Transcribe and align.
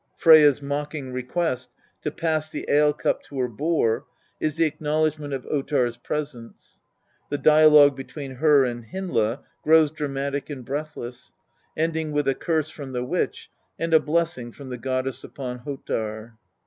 Freyja's 0.17 0.63
mocking 0.63 1.13
request 1.13 1.69
to 2.01 2.09
pass 2.09 2.49
the 2.49 2.65
ale 2.67 2.91
cup 2.91 3.21
to 3.21 3.37
her 3.39 3.47
boar 3.47 4.05
is 4.39 4.55
the 4.55 4.65
acknowledgment 4.65 5.31
of 5.31 5.45
Ottar's 5.45 5.95
presence; 5.97 6.79
the 7.29 7.37
dialogue 7.37 7.95
between 7.95 8.37
her 8.37 8.65
and 8.65 8.85
Hyndla 8.85 9.41
grows 9.61 9.91
dramatic 9.91 10.49
and 10.49 10.65
breathless, 10.65 11.33
ending 11.77 12.11
with 12.11 12.27
a 12.27 12.33
curse 12.33 12.71
from 12.71 12.93
the 12.93 13.03
witch 13.03 13.51
and 13.77 13.93
a 13.93 13.99
blessing 13.99 14.51
from 14.51 14.69
the 14.69 14.77
goddess 14.79 15.23
upon 15.23 15.59
Ottar. 15.67 16.33